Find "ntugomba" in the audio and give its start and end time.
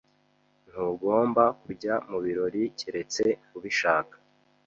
0.69-1.43